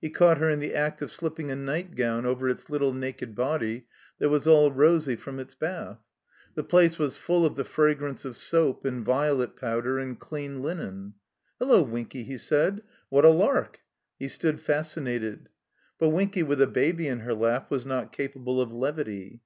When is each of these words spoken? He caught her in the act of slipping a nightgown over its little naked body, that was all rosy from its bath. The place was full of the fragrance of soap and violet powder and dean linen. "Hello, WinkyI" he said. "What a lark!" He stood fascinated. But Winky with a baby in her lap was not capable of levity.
He 0.00 0.08
caught 0.08 0.38
her 0.38 0.48
in 0.48 0.60
the 0.60 0.72
act 0.72 1.02
of 1.02 1.10
slipping 1.10 1.50
a 1.50 1.56
nightgown 1.56 2.26
over 2.26 2.48
its 2.48 2.70
little 2.70 2.92
naked 2.92 3.34
body, 3.34 3.88
that 4.20 4.28
was 4.28 4.46
all 4.46 4.70
rosy 4.70 5.16
from 5.16 5.40
its 5.40 5.56
bath. 5.56 5.98
The 6.54 6.62
place 6.62 6.96
was 6.96 7.16
full 7.16 7.44
of 7.44 7.56
the 7.56 7.64
fragrance 7.64 8.24
of 8.24 8.36
soap 8.36 8.84
and 8.84 9.04
violet 9.04 9.56
powder 9.56 9.98
and 9.98 10.16
dean 10.16 10.62
linen. 10.62 11.14
"Hello, 11.58 11.84
WinkyI" 11.84 12.22
he 12.24 12.38
said. 12.38 12.82
"What 13.08 13.24
a 13.24 13.30
lark!" 13.30 13.80
He 14.16 14.28
stood 14.28 14.60
fascinated. 14.60 15.48
But 15.98 16.10
Winky 16.10 16.44
with 16.44 16.62
a 16.62 16.68
baby 16.68 17.08
in 17.08 17.18
her 17.22 17.34
lap 17.34 17.68
was 17.68 17.84
not 17.84 18.12
capable 18.12 18.60
of 18.60 18.72
levity. 18.72 19.42